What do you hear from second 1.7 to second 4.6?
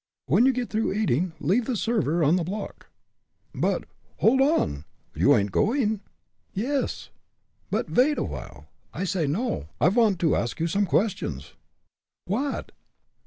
server on the block." "But, hold